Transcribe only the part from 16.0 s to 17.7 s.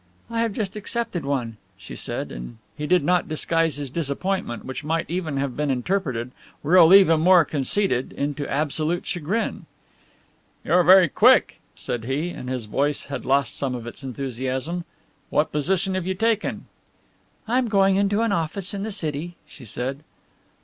you taken?" "I am